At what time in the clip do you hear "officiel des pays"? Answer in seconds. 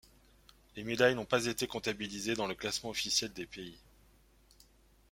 2.89-3.77